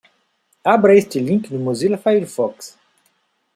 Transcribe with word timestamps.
Abra 0.65 0.93
este 0.95 1.19
link 1.21 1.51
no 1.51 1.59
Mozilla 1.59 1.95
Firefox. 1.95 2.75